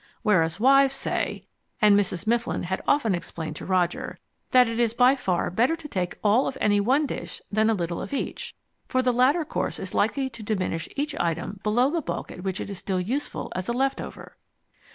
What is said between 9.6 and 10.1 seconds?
is